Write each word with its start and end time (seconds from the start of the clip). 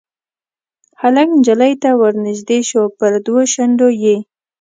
هلک 1.01 1.27
نجلۍ 1.37 1.73
ته 1.81 1.89
ورنیژدې 2.01 2.59
شو 2.69 2.81
پر 2.97 3.11
دوو 3.25 3.41
شونډو 3.53 3.89
یې 4.03 4.15